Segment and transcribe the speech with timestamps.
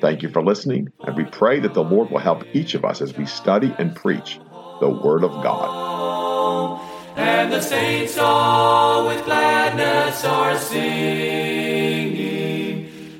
[0.00, 3.00] Thank you for listening, and we pray that the Lord will help each of us
[3.02, 4.38] as we study and preach
[4.80, 6.80] the Word of God.
[7.16, 11.98] And the saints all with gladness are singing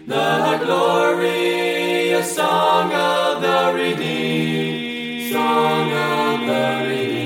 [0.07, 7.19] the glorious song of the redeemed, song of the redeemed.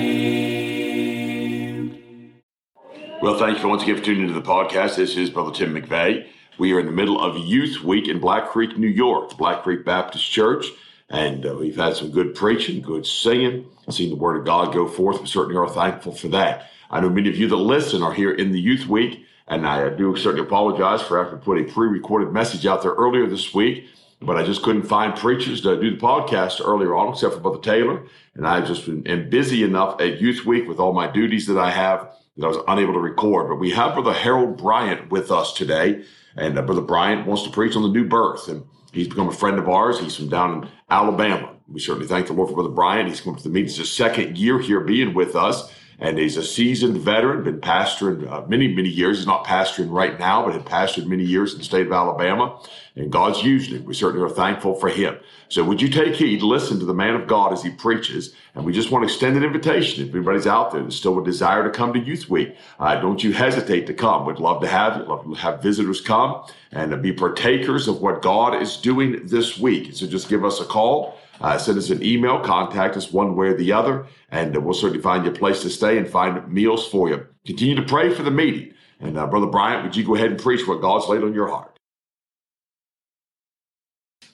[3.21, 4.96] Well, thank you for once again for tuning into the podcast.
[4.96, 6.27] This is Brother Tim McVeigh.
[6.62, 9.84] We are in the middle of Youth Week in Black Creek, New York, Black Creek
[9.84, 10.66] Baptist Church,
[11.11, 14.87] and uh, we've had some good preaching, good singing, seen the Word of God go
[14.87, 15.21] forth.
[15.21, 16.71] We certainly are thankful for that.
[16.88, 19.88] I know many of you that listen are here in the Youth Week, and I
[19.88, 23.87] do certainly apologize for having put a pre-recorded message out there earlier this week,
[24.21, 27.59] but I just couldn't find preachers to do the podcast earlier on, except for Brother
[27.59, 28.05] Taylor,
[28.37, 31.73] and I've just been busy enough at Youth Week with all my duties that I
[31.73, 33.49] have I was unable to record.
[33.49, 36.05] But we have Brother Harold Bryant with us today.
[36.37, 38.49] And uh, Brother Bryant wants to preach on the new birth.
[38.49, 40.01] And he's become a friend of ours.
[40.01, 41.57] He's from down in Alabama.
[41.69, 43.09] We certainly thank the Lord for Brother Bryant.
[43.09, 45.73] He's come to the meetings his second year here being with us.
[45.98, 49.18] And he's a seasoned veteran, been pastoring uh, many, many years.
[49.18, 52.60] He's not pastoring right now, but had pastored many years in the state of Alabama.
[52.96, 53.84] And God's used him.
[53.84, 55.16] We certainly are thankful for him.
[55.49, 58.34] So would you take heed, listen to the man of God as he preaches.
[58.54, 60.07] And we just want to extend an invitation.
[60.07, 63.23] If anybody's out there that still would desire to come to Youth Week, uh, don't
[63.23, 64.27] you hesitate to come.
[64.27, 65.04] We'd love to have you.
[65.04, 69.94] Love to have visitors come and be partakers of what God is doing this week.
[69.94, 71.19] So just give us a call.
[71.41, 74.75] Uh, send us an email, contact us one way or the other, and uh, we'll
[74.75, 77.27] certainly find you a place to stay and find meals for you.
[77.47, 78.73] Continue to pray for the meeting.
[79.01, 81.49] And uh, Brother Bryant, would you go ahead and preach what God's laid on your
[81.49, 81.77] heart?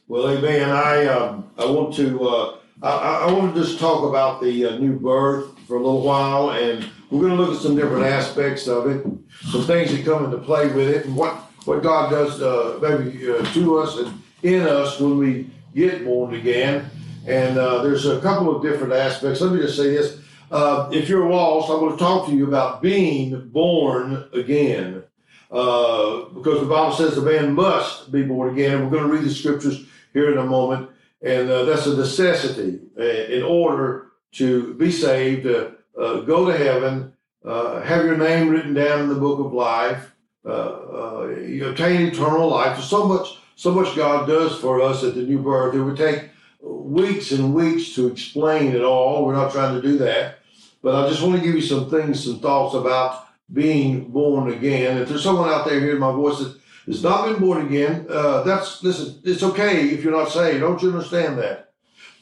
[0.06, 0.70] Well, amen.
[0.70, 4.78] I um, I want to uh, I, I want to just talk about the uh,
[4.78, 8.66] new birth for a little while, and we're going to look at some different aspects
[8.68, 9.04] of it,
[9.50, 11.34] some things that come into play with it, and what
[11.64, 16.90] what God does uh, maybe to us and in us when we get born again.
[17.28, 19.42] And uh, there's a couple of different aspects.
[19.42, 20.18] Let me just say this:
[20.50, 25.02] uh, if you're lost, I'm going to talk to you about being born again.
[25.50, 29.14] Uh, because the Bible says the man must be born again, and we're going to
[29.14, 29.84] read the scriptures
[30.14, 30.88] here in a moment.
[31.20, 37.12] And uh, that's a necessity uh, in order to be saved, uh, go to heaven,
[37.44, 40.12] have your name written down in the book of life,
[40.44, 42.76] you obtain eternal life.
[42.76, 45.74] There's so much, so much God does for us at the new birth.
[45.74, 46.30] It would take
[46.60, 49.24] weeks and weeks to explain it all.
[49.24, 50.38] We're not trying to do that.
[50.82, 54.98] But I just want to give you some things, some thoughts about being born again.
[54.98, 58.42] If there's someone out there hearing my voice that has not been born again, uh,
[58.42, 59.20] that's listen.
[59.24, 60.60] It's okay if you're not saved.
[60.60, 61.72] Don't you understand that?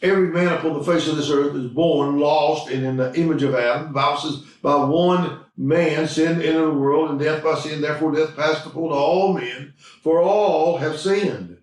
[0.03, 3.43] Every man upon the face of this earth is born lost and in the image
[3.43, 3.89] of Adam.
[3.89, 7.81] The Bible says, by one man sin entered the world, and death by sin.
[7.81, 9.73] Therefore, death passed upon all men,
[10.03, 11.56] for all have sinned.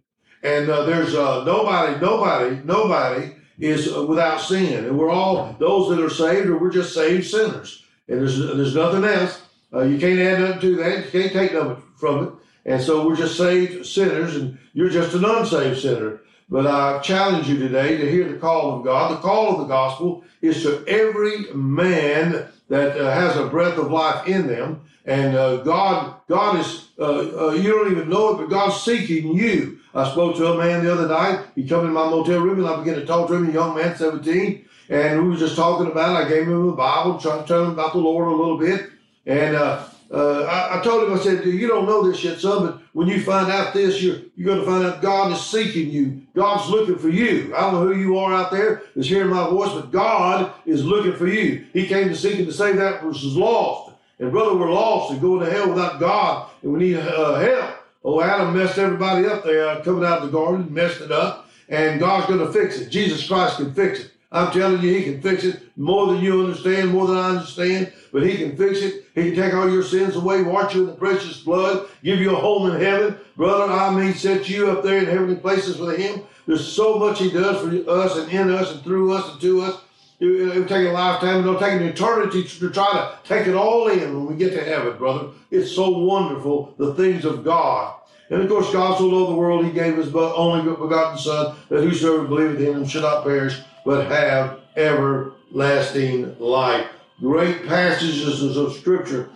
[0.43, 6.03] And uh, there's uh, nobody, nobody, nobody is without sin, and we're all those that
[6.03, 7.85] are saved, or we're just saved sinners.
[8.09, 9.41] And there's there's nothing else.
[9.73, 11.05] Uh, you can't add nothing to that.
[11.05, 12.33] You can't take nothing from it.
[12.65, 16.21] And so we're just saved sinners, and you're just an unsaved sinner.
[16.49, 19.11] But I challenge you today to hear the call of God.
[19.11, 23.91] The call of the gospel is to every man that uh, has a breath of
[23.91, 24.81] life in them.
[25.05, 29.33] And uh, God, God is, uh, uh you don't even know it, but God's seeking
[29.33, 29.79] you.
[29.95, 31.45] I spoke to a man the other night.
[31.55, 33.75] He come in my motel room and I began to talk to him, a young
[33.75, 34.65] man, 17.
[34.89, 36.25] And we were just talking about it.
[36.25, 38.89] I gave him the Bible, trying to tell him about the Lord a little bit.
[39.25, 42.65] And uh, uh, I, I, told him, I said, you don't know this yet, son,
[42.65, 45.89] but when you find out this, you're, you're going to find out God is seeking
[45.89, 46.21] you.
[46.35, 47.53] God's looking for you.
[47.55, 50.85] I don't know who you are out there that's hearing my voice, but God is
[50.85, 51.65] looking for you.
[51.73, 53.93] He came to seek and to save that which is lost.
[54.19, 57.75] And brother, we're lost and going to hell without God, and we need uh, help.
[58.05, 61.99] Oh, Adam messed everybody up there coming out of the garden, messed it up, and
[61.99, 62.89] God's going to fix it.
[62.89, 64.11] Jesus Christ can fix it.
[64.31, 67.93] I'm telling you, he can fix it more than you understand, more than I understand,
[68.13, 69.05] but he can fix it.
[69.15, 72.35] He can take all your sins away, wash you in the precious blood, give you
[72.35, 73.17] a home in heaven.
[73.35, 76.21] Brother, I mean, set you up there in heavenly places with him.
[76.45, 79.61] There's so much he does for us and in us and through us and to
[79.61, 79.81] us.
[80.19, 83.89] It, will take a lifetime, it'll take an eternity to try to take it all
[83.89, 85.29] in when we get to heaven, brother.
[85.49, 87.95] It's so wonderful, the things of God.
[88.29, 91.83] And of course, God so loved the world, He gave His only begotten Son, that
[91.83, 96.87] whosoever believeth in Him should not perish, but have everlasting life.
[97.19, 99.29] Great passages of Scripture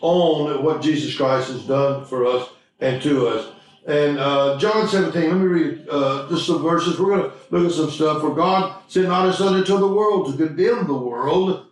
[0.00, 2.48] on what Jesus Christ has done for us
[2.80, 3.52] and to us.
[3.86, 6.98] And uh, John 17, let me read uh, just some verses.
[6.98, 8.22] We're going to look at some stuff.
[8.22, 11.66] For God sent not his son into the world to condemn the world.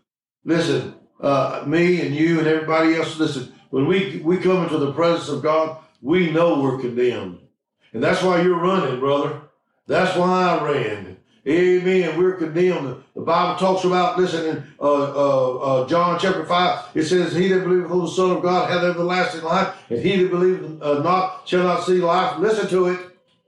[0.45, 4.93] Listen, uh, me and you and everybody else, listen, when we, we come into the
[4.93, 7.39] presence of God, we know we're condemned.
[7.95, 9.41] And that's why you're running, brother.
[9.87, 11.12] That's why I ran.
[11.47, 12.17] Amen.
[12.17, 13.03] We're condemned.
[13.15, 17.49] The Bible talks about, listen, in uh, uh, uh, John chapter 5, it says, He
[17.49, 21.03] that believeth on the Son of God hath everlasting life, and he that believeth uh,
[21.03, 22.39] not shall not see life.
[22.39, 23.01] Listen to it.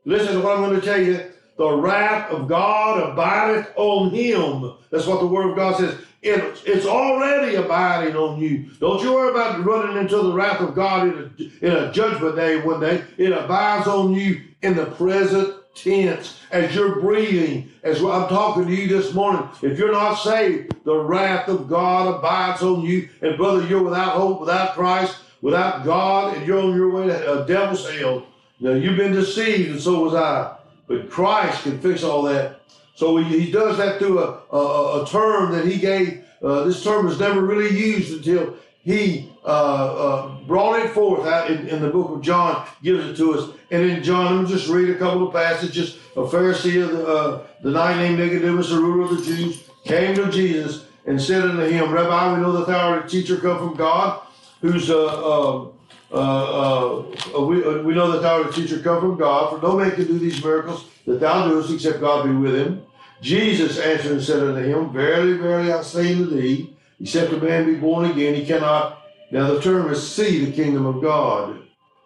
[0.04, 1.30] Listen to what I'm going to tell you.
[1.56, 4.72] The wrath of God abideth on him.
[4.90, 5.96] That's what the Word of God says.
[6.20, 8.70] It, it's already abiding on you.
[8.80, 12.34] Don't you worry about running into the wrath of God in a, in a judgment
[12.34, 13.04] day one day.
[13.18, 18.74] It abides on you in the present tense as you're breathing, as I'm talking to
[18.74, 19.48] you this morning.
[19.62, 23.08] If you're not saved, the wrath of God abides on you.
[23.22, 27.42] And brother, you're without hope, without Christ, without God, and you're on your way to
[27.42, 28.26] a devil's hell.
[28.60, 30.56] Now you've been deceived, and so was I.
[30.86, 32.60] But Christ can fix all that.
[32.94, 36.24] So he, does that through a, a, a term that he gave.
[36.42, 41.50] Uh, this term was never really used until he uh, uh, brought it forth out
[41.50, 43.50] in, in, the book of John, gives it to us.
[43.70, 45.98] And in John, let me just read a couple of passages.
[46.16, 50.14] A Pharisee of the, uh, the night named Nicodemus, the ruler of the Jews, came
[50.14, 53.58] to Jesus and said unto him, Rabbi, we know that thou art a teacher come
[53.58, 54.22] from God,
[54.62, 55.68] who's uh, uh,
[56.10, 57.02] uh,
[57.38, 60.06] we, we know that thou art a teacher come from God, for no man can
[60.06, 62.82] do these miracles that thou doest except God be with him.
[63.20, 67.66] Jesus answered and said unto him, Verily, verily, I say unto thee, except a man
[67.66, 69.03] be born again, he cannot
[69.34, 71.58] now, the term is see the kingdom of God.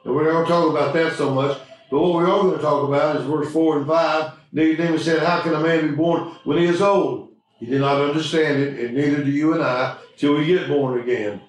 [0.03, 1.59] And we're not going to talk about that so much,
[1.91, 4.33] but what we are going to talk about is verse 4 and 5.
[4.53, 7.35] Nicodemus said, How can a man be born when he is old?
[7.59, 11.03] He did not understand it, and neither do you and I, till we get born
[11.03, 11.43] again.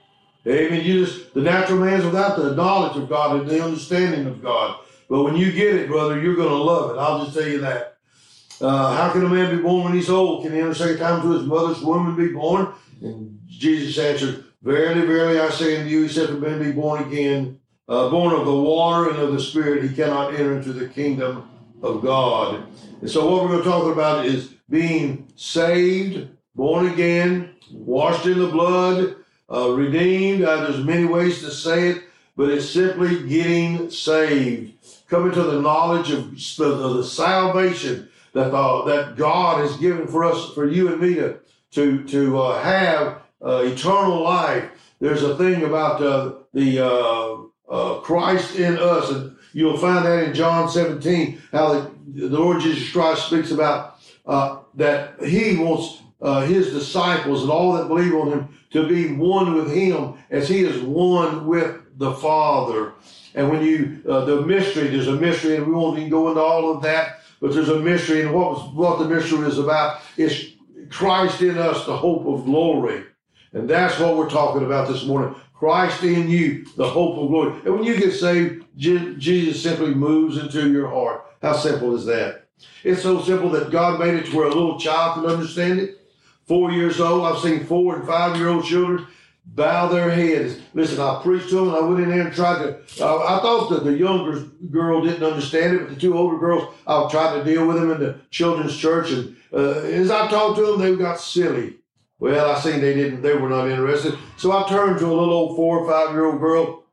[0.45, 0.83] Amen.
[0.83, 4.81] You just the natural man's without the knowledge of God and the understanding of God.
[5.09, 6.99] But when you get it, brother, you're going to love it.
[6.99, 7.95] I'll just tell you that.
[8.59, 10.43] Uh, how can a man be born when he's old?
[10.43, 12.73] Can he enter second time to his mother's womb and be born?
[13.01, 17.59] And Jesus answered, Verily, verily, I say unto you, except a man be born again,
[17.87, 21.49] uh, born of the water and of the Spirit, he cannot enter into the kingdom
[21.81, 22.65] of God.
[22.99, 28.37] And so, what we're going to talk about is being saved, born again, washed in
[28.37, 29.15] the blood,
[29.49, 30.43] uh, redeemed.
[30.43, 32.03] Uh, there's many ways to say it,
[32.35, 34.73] but it's simply getting saved,
[35.07, 40.25] coming to the knowledge of the, of the salvation that that God has given for
[40.25, 41.39] us, for you and me to
[41.71, 44.69] to to uh, have uh, eternal life.
[44.99, 47.37] There's a thing about uh, the uh,
[47.69, 51.91] uh, Christ in us, and you'll find that in John 17, how the,
[52.27, 57.73] the Lord Jesus Christ speaks about uh, that He wants uh, His disciples and all
[57.73, 62.13] that believe on Him to be one with Him as He is one with the
[62.13, 62.93] Father.
[63.35, 66.75] And when you the mystery, there's a mystery, and we won't even go into all
[66.75, 70.53] of that, but there's a mystery, and what what the mystery is about is
[70.89, 73.03] Christ in us, the hope of glory.
[73.53, 75.35] And that's what we're talking about this morning.
[75.53, 77.59] Christ in you, the hope of glory.
[77.65, 81.25] And when you get saved, Jesus simply moves into your heart.
[81.41, 82.45] How simple is that?
[82.83, 85.99] It's so simple that God made it to where a little child can understand it.
[86.47, 89.05] Four years old, I've seen four and five year old children
[89.45, 90.59] bow their heads.
[90.73, 91.69] Listen, I preached to them.
[91.69, 93.05] I went in there and tried to.
[93.05, 96.73] Uh, I thought that the younger girl didn't understand it, but the two older girls,
[96.87, 99.11] I tried to deal with them in the children's church.
[99.11, 101.78] And uh, as I talked to them, they got silly.
[102.19, 104.17] Well, I seen they didn't, they were not interested.
[104.37, 106.83] So I turned to a little old four or five year old girl.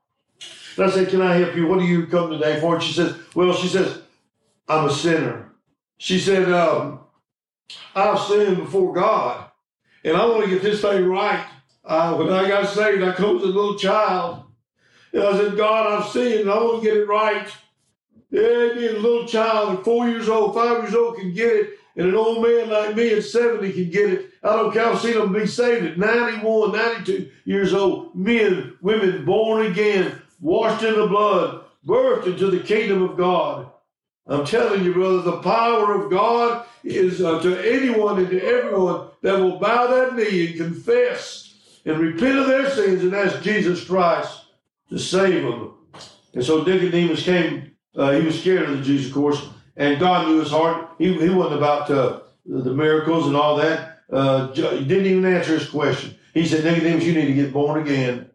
[0.76, 1.66] And I said, Can I help you?
[1.66, 2.74] What do you come today for?
[2.74, 4.02] And she says, Well, she says,
[4.68, 5.52] I'm a sinner.
[5.98, 7.00] She said, um,
[7.94, 9.50] I've sinned before God,
[10.04, 11.44] and I want to get this thing right.
[11.84, 14.44] Uh, when I got saved, I come as a little child.
[15.12, 17.48] And I said, God, I've sinned, and I want to get it right.
[18.30, 21.70] Yeah, being a little child, four years old, five years old can get it.
[21.96, 24.30] And an old man like me at 70 can get it.
[24.42, 24.86] I don't care.
[24.86, 28.14] I've seen them be saved at 91, 92 years old.
[28.14, 33.70] Men, women born again, washed in the blood, birthed into the kingdom of God.
[34.26, 39.08] I'm telling you, brother, the power of God is uh, to anyone and to everyone
[39.22, 43.84] that will bow that knee and confess and repent of their sins and ask Jesus
[43.84, 44.46] Christ
[44.90, 45.74] to save them.
[46.34, 50.26] And so Nicodemus came, uh, he was scared of the Jews, of course, and God
[50.26, 50.90] knew his heart.
[50.98, 54.00] He, he wasn't about uh, the miracles and all that.
[54.10, 56.16] Uh, he didn't even answer his question.
[56.34, 58.30] He said, Nicodemus, you need to get born again.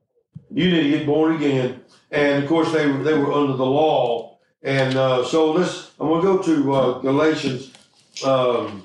[0.53, 1.81] You need to get born again.
[2.11, 4.37] And of course, they were, they were under the law.
[4.63, 7.71] And uh, so let's, I'm going to go to uh, Galatians.
[8.25, 8.83] Um,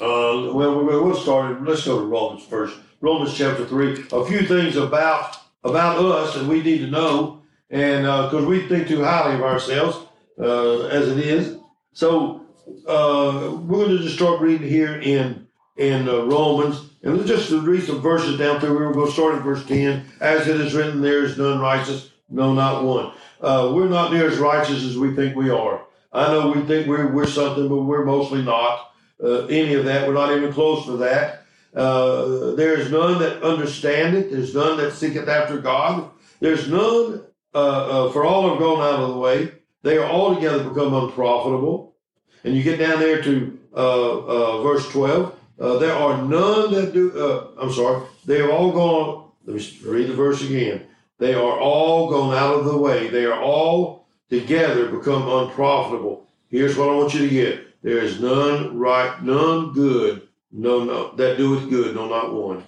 [0.00, 2.76] uh, well, we'll, we'll start, let's go to Romans first.
[3.00, 4.06] Romans chapter 3.
[4.12, 8.68] A few things about about us that we need to know, and because uh, we
[8.68, 10.06] think too highly of ourselves
[10.38, 11.58] uh, as it is.
[11.94, 12.44] So
[12.88, 15.46] uh, we're going to just start reading here in
[15.76, 18.76] in uh, Romans, and let's just read some verses down through.
[18.76, 20.04] We're going to start at verse ten.
[20.20, 23.12] As it is written, there is none righteous, no, not one.
[23.40, 25.84] Uh, we're not near as righteous as we think we are.
[26.12, 30.06] I know we think we're we're something, but we're mostly not uh, any of that.
[30.06, 31.44] We're not even close to that.
[31.74, 34.30] Uh, there is none that understandeth.
[34.32, 36.10] There's none that seeketh after God.
[36.40, 39.52] There's none, uh, for all have gone out of the way.
[39.84, 41.94] They are altogether become unprofitable.
[42.42, 45.38] And you get down there to uh, uh, verse 12.
[45.58, 50.14] there are none that do, I'm sorry, they have all gone, let me read the
[50.14, 50.86] verse again.
[51.18, 53.08] They are all gone out of the way.
[53.08, 56.26] They are all together become unprofitable.
[56.48, 57.82] Here's what I want you to get.
[57.82, 62.64] There is none right, none good, no, no, that doeth good, no, not one.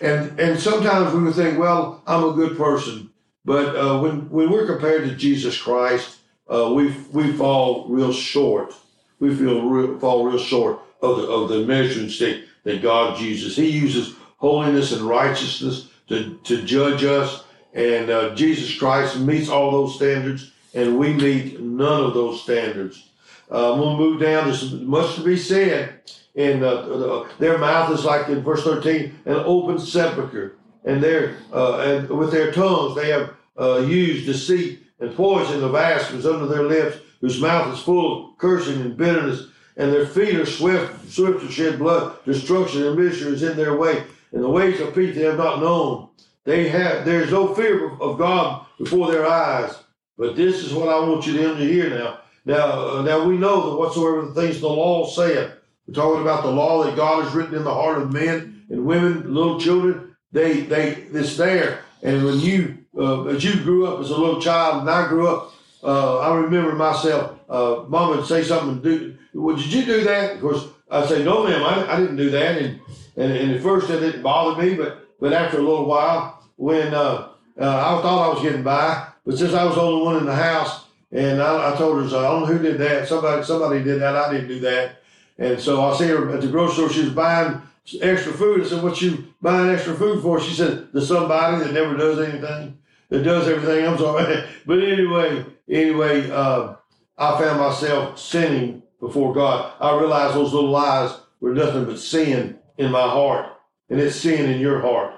[0.00, 3.10] And and sometimes we would think, well, I'm a good person,
[3.44, 8.74] but uh, when when we're compared to Jesus Christ, uh, we we fall real short.
[9.20, 13.56] We feel real, fall real short of the of the measuring stick that God uses.
[13.56, 19.70] He uses holiness and righteousness to to judge us, and uh, Jesus Christ meets all
[19.70, 23.10] those standards, and we meet none of those standards.
[23.50, 24.44] Uh, I'm gonna move down.
[24.44, 26.00] There's much to be said
[26.36, 31.78] and uh, their mouth is like in verse 13 an open sepulchre and their uh,
[31.78, 36.64] and with their tongues they have uh, used deceit and poison of asps under their
[36.64, 41.40] lips whose mouth is full of cursing and bitterness and their feet are swift swift
[41.40, 45.14] to shed blood destruction and misery is in their way and the ways of peace
[45.14, 46.08] they have not known
[46.44, 49.74] they have there's no fear of god before their eyes
[50.16, 53.70] but this is what i want you to hear now now uh, now we know
[53.70, 55.52] that whatsoever the things the law saith
[55.86, 58.86] we're talking about the law that God has written in the heart of men and
[58.86, 60.16] women, little children.
[60.32, 61.80] They, they, it's there.
[62.02, 65.28] And when you, uh, as you grew up as a little child, and I grew
[65.28, 67.38] up, uh, I remember myself.
[67.48, 68.80] Uh, Mom would say something.
[68.80, 70.36] Do, well, did you do that?
[70.36, 72.58] Of course, I say, no, ma'am, I, I didn't do that.
[72.58, 72.80] And,
[73.16, 76.92] and, and at first it didn't bother me, but but after a little while, when
[76.92, 80.16] uh, uh, I thought I was getting by, but since I was the only one
[80.16, 83.08] in the house, and I, I told her, so I don't know who did that.
[83.08, 84.16] Somebody somebody did that.
[84.16, 84.96] I didn't do that.
[85.38, 86.90] And so I see her at the grocery store.
[86.90, 87.62] She was buying
[88.00, 88.62] extra food.
[88.62, 92.18] I said, "What you buying extra food for?" She said, "The somebody that never does
[92.18, 92.78] anything,
[93.14, 96.74] that does everything." I'm sorry, but anyway, anyway, uh,
[97.18, 99.72] I found myself sinning before God.
[99.80, 103.46] I realized those little lies were nothing but sin in my heart,
[103.90, 105.14] and it's sin in your heart.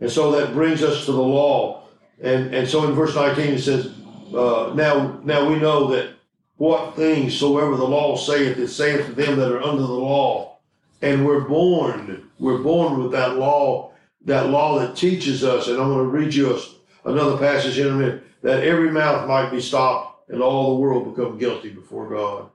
[0.00, 1.88] And so that brings us to the law.
[2.20, 3.92] And and so in verse 19 it says,
[4.34, 6.18] uh, "Now now we know that."
[6.58, 10.58] what things soever the law saith, it saith to them that are under the law.
[11.00, 13.92] And we're born, we're born with that law,
[14.24, 15.68] that law that teaches us.
[15.68, 16.60] And I'm going to read you a,
[17.04, 21.14] another passage in a minute that every mouth might be stopped and all the world
[21.14, 22.50] become guilty before God.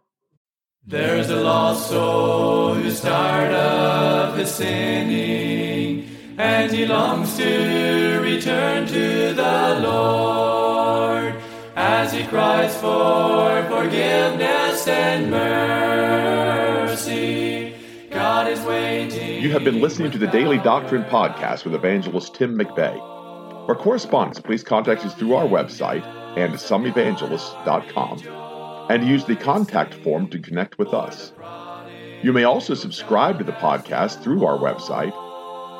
[0.86, 9.34] There's a lost soul who tired of his sinning, and he longs to return to
[9.34, 11.36] the Lord
[11.76, 17.04] as he cries for forgiveness and mercy.
[18.12, 19.42] God is waiting.
[19.42, 23.23] You have been listening to the Daily Doctrine Podcast with evangelist Tim McVeigh.
[23.66, 26.04] For correspondence, please contact us through our website
[26.36, 31.32] andsomeevangelists.com and use the contact form to connect with us.
[32.22, 35.14] You may also subscribe to the podcast through our website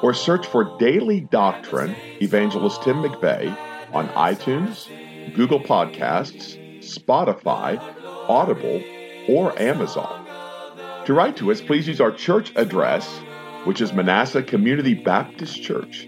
[0.02, 3.58] or search for Daily Doctrine Evangelist Tim McVeigh
[3.94, 4.88] on iTunes,
[5.34, 7.82] Google Podcasts, Spotify,
[8.30, 8.82] Audible,
[9.28, 10.26] or Amazon.
[11.06, 13.20] To write to us, please use our church address,
[13.66, 16.08] which is Manasseh Community Baptist Church,